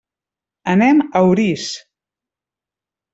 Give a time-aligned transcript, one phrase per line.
[0.71, 1.67] Anem a Orís.